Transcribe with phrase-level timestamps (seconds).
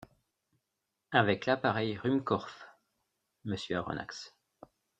[1.11, 2.65] Avec l’appareil Ruhmkorff,
[3.45, 4.33] monsieur Aronnax.